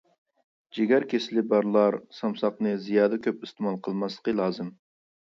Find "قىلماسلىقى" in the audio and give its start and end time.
3.89-4.35